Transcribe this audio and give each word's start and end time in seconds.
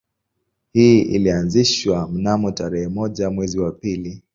Hii 0.73 1.01
ilianzishwa 1.01 2.07
mnamo 2.07 2.51
tarehe 2.51 2.87
moja 2.87 3.29
mwezi 3.29 3.59
wa 3.59 3.71
pili 3.71 4.23